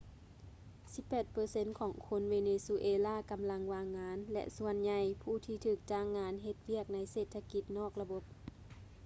[0.93, 8.23] ສິບແປດເປີເຊັນຂອງຄົນເວເນຊູເອລາກໍາລັງວ່າງງານ ແລະ ສ່ວນໃຫຍ່ຜູ້ທີ່ຖືກຈ້າງງານເຮັດວຽກໃນເສດຖະກິດນອກລະບົບ